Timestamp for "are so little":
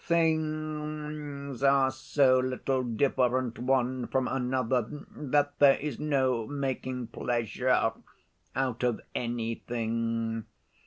1.61-2.81